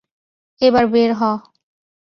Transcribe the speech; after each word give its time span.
এবার, 0.61 0.85
বের 0.87 1.11
হ। 1.13 1.21